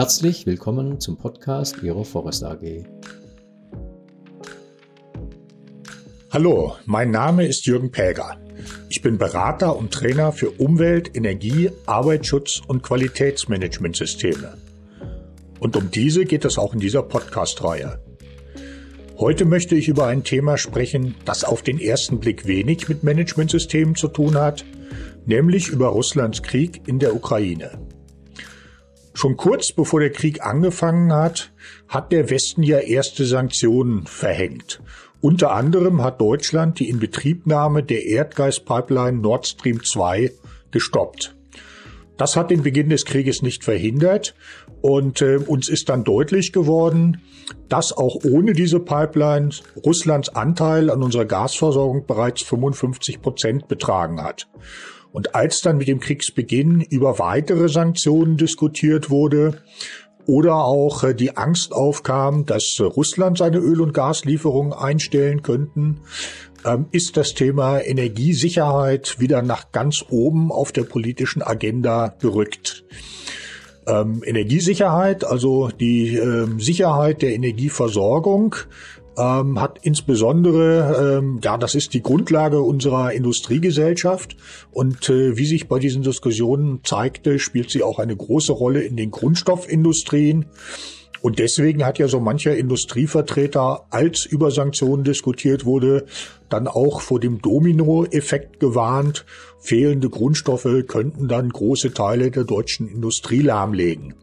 Herzlich 0.00 0.46
willkommen 0.46 0.98
zum 0.98 1.18
Podcast 1.18 1.82
Ihrer 1.82 2.06
Forest 2.06 2.42
AG. 2.42 2.86
Hallo, 6.30 6.74
mein 6.86 7.10
Name 7.10 7.46
ist 7.46 7.66
Jürgen 7.66 7.90
Päger. 7.90 8.38
Ich 8.88 9.02
bin 9.02 9.18
Berater 9.18 9.76
und 9.76 9.92
Trainer 9.92 10.32
für 10.32 10.52
Umwelt, 10.52 11.14
Energie, 11.14 11.70
Arbeitsschutz 11.84 12.62
und 12.66 12.82
Qualitätsmanagementsysteme. 12.82 14.56
Und 15.58 15.76
um 15.76 15.90
diese 15.90 16.24
geht 16.24 16.46
es 16.46 16.56
auch 16.56 16.72
in 16.72 16.80
dieser 16.80 17.02
Podcast-Reihe. 17.02 18.02
Heute 19.18 19.44
möchte 19.44 19.74
ich 19.74 19.88
über 19.88 20.06
ein 20.06 20.24
Thema 20.24 20.56
sprechen, 20.56 21.14
das 21.26 21.44
auf 21.44 21.60
den 21.60 21.78
ersten 21.78 22.20
Blick 22.20 22.46
wenig 22.46 22.88
mit 22.88 23.04
Managementsystemen 23.04 23.96
zu 23.96 24.08
tun 24.08 24.38
hat, 24.38 24.64
nämlich 25.26 25.68
über 25.68 25.88
Russlands 25.88 26.42
Krieg 26.42 26.88
in 26.88 27.00
der 27.00 27.14
Ukraine. 27.14 27.89
Schon 29.20 29.36
kurz 29.36 29.72
bevor 29.72 30.00
der 30.00 30.12
Krieg 30.12 30.46
angefangen 30.46 31.12
hat, 31.12 31.52
hat 31.88 32.10
der 32.10 32.30
Westen 32.30 32.62
ja 32.62 32.78
erste 32.78 33.26
Sanktionen 33.26 34.06
verhängt. 34.06 34.80
Unter 35.20 35.50
anderem 35.50 36.02
hat 36.02 36.22
Deutschland 36.22 36.78
die 36.78 36.88
Inbetriebnahme 36.88 37.82
der 37.82 38.06
Erdgaspipeline 38.06 39.18
Nord 39.18 39.46
Stream 39.46 39.84
2 39.84 40.32
gestoppt. 40.70 41.36
Das 42.20 42.36
hat 42.36 42.50
den 42.50 42.62
Beginn 42.62 42.90
des 42.90 43.06
Krieges 43.06 43.40
nicht 43.40 43.64
verhindert 43.64 44.34
und 44.82 45.22
äh, 45.22 45.38
uns 45.38 45.70
ist 45.70 45.88
dann 45.88 46.04
deutlich 46.04 46.52
geworden, 46.52 47.22
dass 47.70 47.94
auch 47.96 48.18
ohne 48.24 48.52
diese 48.52 48.78
Pipeline 48.78 49.48
Russlands 49.86 50.28
Anteil 50.28 50.90
an 50.90 51.02
unserer 51.02 51.24
Gasversorgung 51.24 52.04
bereits 52.04 52.42
55 52.42 53.22
Prozent 53.22 53.68
betragen 53.68 54.22
hat. 54.22 54.50
Und 55.12 55.34
als 55.34 55.62
dann 55.62 55.78
mit 55.78 55.88
dem 55.88 55.98
Kriegsbeginn 55.98 56.82
über 56.82 57.18
weitere 57.18 57.70
Sanktionen 57.70 58.36
diskutiert 58.36 59.08
wurde 59.08 59.62
oder 60.26 60.56
auch 60.56 61.02
äh, 61.04 61.14
die 61.14 61.38
Angst 61.38 61.72
aufkam, 61.72 62.44
dass 62.44 62.78
Russland 62.80 63.38
seine 63.38 63.60
Öl- 63.60 63.80
und 63.80 63.94
Gaslieferungen 63.94 64.74
einstellen 64.74 65.40
könnten, 65.40 66.02
ist 66.92 67.16
das 67.16 67.34
Thema 67.34 67.80
Energiesicherheit 67.80 69.18
wieder 69.18 69.42
nach 69.42 69.72
ganz 69.72 70.04
oben 70.10 70.52
auf 70.52 70.72
der 70.72 70.82
politischen 70.82 71.42
Agenda 71.42 72.14
gerückt. 72.20 72.84
Ähm, 73.86 74.22
Energiesicherheit, 74.24 75.24
also 75.24 75.68
die 75.68 76.16
ähm, 76.16 76.60
Sicherheit 76.60 77.22
der 77.22 77.34
Energieversorgung, 77.34 78.56
ähm, 79.16 79.60
hat 79.60 79.78
insbesondere, 79.82 81.18
ähm, 81.18 81.40
ja, 81.42 81.56
das 81.56 81.74
ist 81.74 81.94
die 81.94 82.02
Grundlage 82.02 82.60
unserer 82.60 83.12
Industriegesellschaft 83.12 84.36
und 84.70 85.08
äh, 85.08 85.36
wie 85.36 85.46
sich 85.46 85.68
bei 85.68 85.78
diesen 85.78 86.02
Diskussionen 86.02 86.80
zeigte, 86.84 87.38
spielt 87.38 87.70
sie 87.70 87.82
auch 87.82 87.98
eine 87.98 88.16
große 88.16 88.52
Rolle 88.52 88.82
in 88.82 88.96
den 88.96 89.10
Grundstoffindustrien. 89.10 90.46
Und 91.22 91.38
deswegen 91.38 91.84
hat 91.84 91.98
ja 91.98 92.08
so 92.08 92.18
mancher 92.20 92.56
Industrievertreter, 92.56 93.86
als 93.90 94.24
über 94.24 94.50
Sanktionen 94.50 95.04
diskutiert 95.04 95.64
wurde, 95.64 96.06
dann 96.48 96.66
auch 96.66 97.00
vor 97.02 97.20
dem 97.20 97.42
Dominoeffekt 97.42 98.58
gewarnt. 98.58 99.26
Fehlende 99.58 100.08
Grundstoffe 100.08 100.68
könnten 100.86 101.28
dann 101.28 101.50
große 101.50 101.92
Teile 101.92 102.30
der 102.30 102.44
deutschen 102.44 102.88
Industrie 102.88 103.42
lahmlegen. 103.42 104.14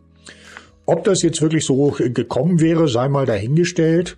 Ob 0.90 1.04
das 1.04 1.22
jetzt 1.22 1.42
wirklich 1.42 1.66
so 1.66 1.98
gekommen 1.98 2.62
wäre, 2.62 2.88
sei 2.88 3.10
mal 3.10 3.26
dahingestellt. 3.26 4.18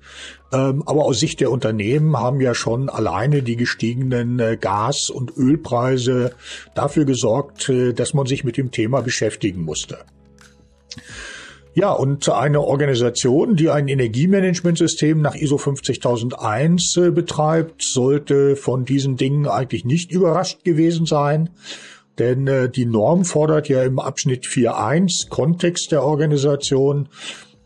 Ähm, 0.53 0.83
aber 0.86 1.05
aus 1.05 1.19
Sicht 1.19 1.39
der 1.41 1.52
Unternehmen 1.52 2.16
haben 2.16 2.41
ja 2.41 2.53
schon 2.53 2.89
alleine 2.89 3.41
die 3.41 3.55
gestiegenen 3.55 4.39
äh, 4.39 4.55
Gas- 4.55 5.09
und 5.09 5.36
Ölpreise 5.36 6.33
dafür 6.75 7.05
gesorgt, 7.05 7.69
äh, 7.69 7.93
dass 7.93 8.14
man 8.14 8.27
sich 8.27 8.43
mit 8.43 8.55
dem 8.55 8.69
Thema 8.69 9.02
beschäftigen 9.02 9.64
musste. 9.64 9.97
Ja, 11.79 11.93
und 11.93 12.27
eine 12.27 12.59
Organisation, 12.59 13.55
die 13.55 13.69
ein 13.69 13.87
Energiemanagementsystem 13.87 15.21
nach 15.21 15.33
ISO 15.33 15.57
50001 15.57 16.97
äh, 16.97 17.11
betreibt, 17.11 17.83
sollte 17.83 18.57
von 18.57 18.83
diesen 18.83 19.15
Dingen 19.15 19.47
eigentlich 19.47 19.85
nicht 19.85 20.11
überrascht 20.11 20.65
gewesen 20.65 21.05
sein. 21.05 21.51
Denn 22.17 22.47
äh, 22.47 22.69
die 22.69 22.85
Norm 22.85 23.23
fordert 23.23 23.69
ja 23.69 23.81
im 23.83 23.97
Abschnitt 23.97 24.43
4.1 24.45 25.29
Kontext 25.29 25.93
der 25.93 26.03
Organisation, 26.03 27.07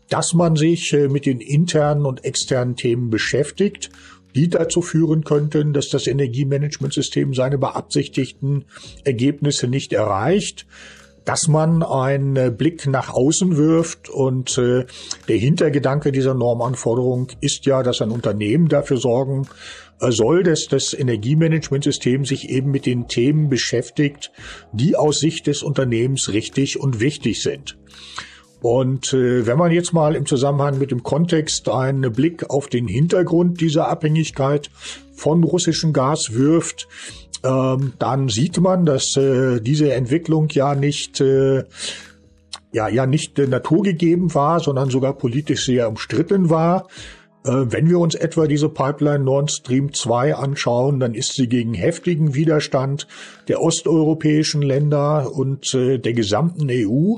dass 0.08 0.32
man 0.32 0.54
sich 0.54 0.92
äh, 0.92 1.08
mit 1.08 1.26
den 1.26 1.40
internen 1.40 2.06
und 2.06 2.24
externen 2.24 2.76
Themen 2.76 3.10
beschäftigt, 3.10 3.90
die 4.36 4.48
dazu 4.48 4.80
führen 4.80 5.24
könnten, 5.24 5.72
dass 5.72 5.88
das 5.88 6.06
Energiemanagementsystem 6.06 7.34
seine 7.34 7.58
beabsichtigten 7.58 8.66
Ergebnisse 9.02 9.66
nicht 9.66 9.92
erreicht 9.92 10.66
dass 11.24 11.48
man 11.48 11.82
einen 11.82 12.36
äh, 12.36 12.50
Blick 12.50 12.86
nach 12.86 13.10
außen 13.10 13.56
wirft 13.56 14.08
und 14.08 14.58
äh, 14.58 14.84
der 15.28 15.36
Hintergedanke 15.36 16.12
dieser 16.12 16.34
Normanforderung 16.34 17.28
ist 17.40 17.66
ja, 17.66 17.82
dass 17.82 18.02
ein 18.02 18.10
Unternehmen 18.10 18.68
dafür 18.68 18.98
sorgen 18.98 19.46
äh, 20.00 20.10
soll, 20.10 20.42
dass 20.42 20.66
das 20.68 20.92
Energiemanagementsystem 20.92 22.24
sich 22.24 22.50
eben 22.50 22.70
mit 22.70 22.86
den 22.86 23.08
Themen 23.08 23.48
beschäftigt, 23.48 24.32
die 24.72 24.96
aus 24.96 25.20
Sicht 25.20 25.46
des 25.46 25.62
Unternehmens 25.62 26.32
richtig 26.32 26.78
und 26.80 27.00
wichtig 27.00 27.42
sind. 27.42 27.76
Und 28.64 29.12
äh, 29.12 29.46
wenn 29.46 29.58
man 29.58 29.72
jetzt 29.72 29.92
mal 29.92 30.16
im 30.16 30.24
Zusammenhang 30.24 30.78
mit 30.78 30.90
dem 30.90 31.02
Kontext 31.02 31.68
einen 31.68 32.10
Blick 32.10 32.48
auf 32.48 32.68
den 32.68 32.88
Hintergrund 32.88 33.60
dieser 33.60 33.88
Abhängigkeit 33.88 34.70
von 35.14 35.44
russischem 35.44 35.92
Gas 35.92 36.32
wirft, 36.32 36.88
ähm, 37.44 37.92
dann 37.98 38.30
sieht 38.30 38.58
man, 38.58 38.86
dass 38.86 39.18
äh, 39.18 39.60
diese 39.60 39.92
Entwicklung 39.92 40.48
ja 40.48 40.74
nicht 40.74 41.20
äh, 41.20 41.64
ja 42.72 42.88
ja 42.88 43.04
nicht 43.04 43.38
äh, 43.38 43.46
naturgegeben 43.46 44.34
war, 44.34 44.60
sondern 44.60 44.88
sogar 44.88 45.12
politisch 45.12 45.66
sehr 45.66 45.86
umstritten 45.86 46.48
war. 46.48 46.86
Äh, 47.44 47.70
wenn 47.72 47.88
wir 47.88 47.98
uns 47.98 48.14
etwa 48.14 48.46
diese 48.46 48.68
Pipeline 48.68 49.22
Nord 49.22 49.50
Stream 49.50 49.92
2 49.92 50.34
anschauen, 50.34 50.98
dann 50.98 51.14
ist 51.14 51.34
sie 51.34 51.48
gegen 51.48 51.74
heftigen 51.74 52.34
Widerstand 52.34 53.06
der 53.48 53.60
osteuropäischen 53.60 54.62
Länder 54.62 55.30
und 55.32 55.74
äh, 55.74 55.98
der 55.98 56.14
gesamten 56.14 56.68
EU, 56.70 57.16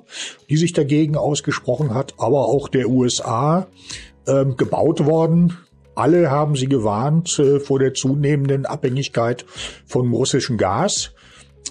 die 0.51 0.57
sich 0.57 0.73
dagegen 0.73 1.17
ausgesprochen 1.17 1.95
hat, 1.95 2.15
aber 2.19 2.47
auch 2.47 2.69
der 2.69 2.89
USA 2.89 3.69
ähm, 4.27 4.57
gebaut 4.57 5.07
worden. 5.07 5.57
Alle 5.95 6.31
haben 6.31 6.57
sie 6.57 6.67
gewarnt 6.67 7.39
äh, 7.39 7.61
vor 7.61 7.79
der 7.79 7.95
zunehmenden 7.95 8.67
Abhängigkeit 8.67 9.47
von 9.87 10.13
russischem 10.13 10.59
Gas. 10.59 11.13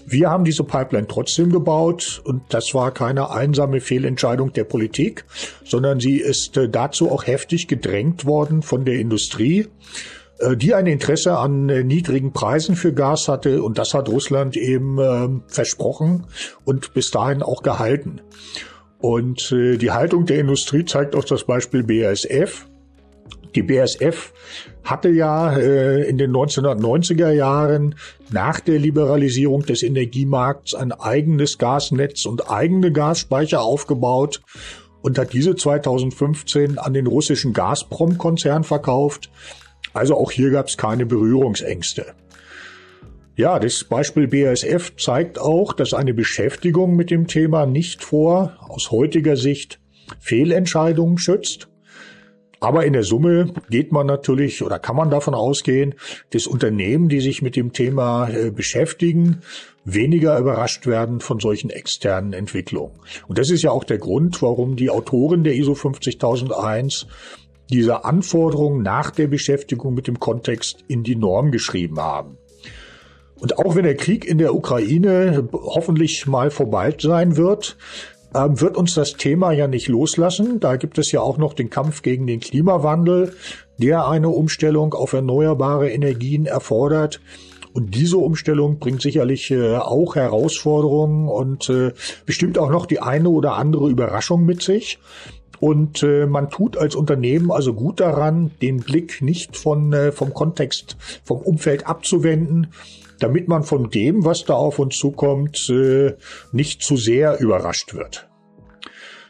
Wir 0.06 0.30
haben 0.30 0.44
diese 0.44 0.64
Pipeline 0.64 1.08
trotzdem 1.08 1.52
gebaut 1.52 2.22
und 2.24 2.42
das 2.50 2.74
war 2.74 2.92
keine 2.92 3.32
einsame 3.32 3.82
Fehlentscheidung 3.82 4.54
der 4.54 4.64
Politik, 4.64 5.26
sondern 5.64 6.00
sie 6.00 6.18
ist 6.18 6.58
äh, 6.58 6.70
dazu 6.70 7.12
auch 7.12 7.26
heftig 7.26 7.68
gedrängt 7.68 8.26
worden 8.26 8.62
von 8.62 8.86
der 8.86 8.96
Industrie, 8.96 9.68
äh, 10.40 10.56
die 10.56 10.74
ein 10.74 10.88
Interesse 10.88 11.38
an 11.38 11.66
niedrigen 11.66 12.34
Preisen 12.34 12.76
für 12.76 12.94
Gas 12.94 13.28
hatte 13.28 13.64
und 13.64 13.78
das 13.78 13.94
hat 13.94 14.10
Russland 14.10 14.58
eben 14.58 14.98
ähm, 15.00 15.44
versprochen 15.48 16.26
und 16.64 16.94
bis 16.94 17.12
dahin 17.12 17.42
auch 17.42 17.64
gehalten. 17.64 18.22
Und 19.00 19.52
die 19.52 19.92
Haltung 19.92 20.26
der 20.26 20.40
Industrie 20.40 20.84
zeigt 20.84 21.16
auch 21.16 21.26
das 21.26 21.44
Beispiel 21.44 21.84
BASF. 21.84 22.66
Die 23.54 23.62
BSF 23.62 24.34
hatte 24.86 25.10
ja 25.10 25.58
äh, 25.58 26.08
in 26.08 26.18
den 26.18 26.32
1990er 26.32 27.32
Jahren 27.32 27.96
nach 28.32 28.60
der 28.60 28.80
Liberalisierung 28.80 29.64
des 29.64 29.84
Energiemarkts 29.84 30.76
ein 30.76 30.92
eigenes 30.92 31.58
Gasnetz 31.58 32.26
und 32.26 32.50
eigene 32.50 32.92
Gasspeicher 32.92 33.62
aufgebaut 33.62 34.42
und 35.02 35.18
hat 35.18 35.34
diese 35.34 35.56
2015 35.56 36.78
an 36.78 36.94
den 36.94 37.08
russischen 37.08 37.52
Gazprom-Konzern 37.54 38.64
verkauft. 38.64 39.32
Also 39.94 40.16
auch 40.16 40.32
hier 40.32 40.52
gab 40.52 40.68
es 40.68 40.78
keine 40.78 41.06
Berührungsängste. 41.06 42.06
Ja, 43.36 43.60
das 43.60 43.84
Beispiel 43.84 44.28
BASF 44.28 44.96
zeigt 44.98 45.40
auch, 45.40 45.74
dass 45.74 45.94
eine 45.94 46.14
Beschäftigung 46.14 46.96
mit 46.96 47.10
dem 47.10 47.28
Thema 47.28 47.66
nicht 47.66 48.04
vor, 48.04 48.56
aus 48.62 48.92
heutiger 48.92 49.36
Sicht, 49.36 49.80
Fehlentscheidungen 50.20 51.18
schützt 51.18 51.68
aber 52.60 52.86
in 52.86 52.94
der 52.94 53.04
Summe 53.04 53.54
geht 53.70 53.92
man 53.92 54.08
natürlich 54.08 54.64
oder 54.64 54.80
kann 54.80 54.96
man 54.96 55.10
davon 55.10 55.34
ausgehen, 55.34 55.96
dass 56.32 56.48
Unternehmen, 56.48 57.10
die 57.10 57.22
sich 57.22 57.42
mit 57.42 57.56
dem 57.56 57.74
Thema 57.74 58.30
äh, 58.30 58.52
beschäftigen, 58.52 59.42
weniger 59.84 60.38
überrascht 60.40 60.88
werden 60.88 61.20
von 61.20 61.40
solchen 61.40 61.70
externen 61.70 62.34
Entwicklungen. 62.34 63.00
Und 63.28 63.38
das 63.38 63.50
ist 63.52 63.62
ja 63.62 63.72
auch 63.72 63.84
der 63.84 64.00
Grund, 64.00 64.42
warum 64.42 64.76
die 64.76 64.90
Autoren 64.90 65.44
der 65.44 65.56
ISO 65.56 65.76
50001 65.76 67.08
diese 67.70 68.06
Anforderungen 68.06 68.84
nach 68.84 69.12
der 69.12 69.28
Beschäftigung 69.28 69.94
mit 69.94 70.08
dem 70.08 70.20
Kontext 70.20 70.84
in 70.88 71.04
die 71.04 71.16
Norm 71.16 71.52
geschrieben 71.52 72.00
haben. 72.00 72.38
Und 73.36 73.58
auch 73.60 73.76
wenn 73.76 73.84
der 73.84 73.98
Krieg 73.98 74.26
in 74.26 74.38
der 74.38 74.56
Ukraine 74.56 75.50
hoffentlich 75.52 76.26
mal 76.26 76.50
vorbei 76.52 76.96
sein 76.98 77.38
wird, 77.38 77.78
ähm, 78.36 78.60
wird 78.60 78.78
uns 78.78 78.94
das 78.94 79.14
Thema 79.14 79.52
ja 79.54 79.68
nicht 79.68 79.88
loslassen. 79.88 80.60
Da 80.60 80.76
gibt 80.76 80.98
es 80.98 81.12
ja 81.12 81.22
auch 81.22 81.38
noch 81.38 81.54
den 81.54 81.70
Kampf 81.70 82.02
gegen 82.02 82.28
den 82.28 82.42
Klimawandel, 82.42 83.34
der 83.78 84.08
eine 84.08 84.30
Umstellung 84.30 84.94
auf 84.94 85.14
erneuerbare 85.14 85.90
Energien 85.90 86.46
erfordert. 86.46 87.22
Und 87.74 87.96
diese 87.96 88.18
Umstellung 88.18 88.80
bringt 88.80 89.02
sicherlich 89.02 89.52
äh, 89.52 89.76
auch 89.76 90.16
Herausforderungen 90.16 91.28
und 91.28 91.70
äh, 91.70 91.92
bestimmt 92.26 92.58
auch 92.58 92.70
noch 92.70 92.86
die 92.86 93.02
eine 93.02 93.30
oder 93.30 93.56
andere 93.56 93.90
Überraschung 93.90 94.46
mit 94.46 94.62
sich. 94.62 95.00
Und 95.60 96.04
äh, 96.04 96.26
man 96.26 96.50
tut 96.50 96.78
als 96.78 96.96
Unternehmen 96.96 97.52
also 97.52 97.74
gut 97.74 98.00
daran, 98.00 98.52
den 98.62 98.78
Blick 98.78 99.22
nicht 99.22 99.56
von, 99.56 99.94
äh, 99.94 100.12
vom 100.12 100.34
Kontext, 100.34 100.98
vom 101.24 101.40
Umfeld 101.40 101.88
abzuwenden, 101.88 102.68
damit 103.20 103.48
man 103.48 103.64
von 103.64 103.90
dem, 103.90 104.26
was 104.26 104.46
da 104.46 104.54
auf 104.54 104.80
uns 104.80 104.98
zukommt, 104.98 105.70
äh, 105.70 106.16
nicht 106.52 106.82
zu 106.82 106.98
sehr 106.98 107.40
überrascht 107.40 107.94
wird. 107.94 108.28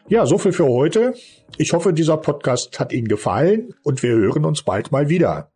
Ja, 0.08 0.26
so 0.26 0.38
viel 0.38 0.52
für 0.52 0.68
heute. 0.68 1.16
Ich 1.58 1.74
hoffe, 1.74 1.94
dieser 1.94 2.18
Podcast 2.18 2.80
hat 2.80 2.92
Ihnen 2.92 3.08
gefallen 3.08 3.74
und 3.84 4.04
wir 4.04 4.12
hören 4.12 4.46
uns 4.46 4.64
bald 4.64 4.92
mal 4.92 5.10
wieder. 5.10 5.52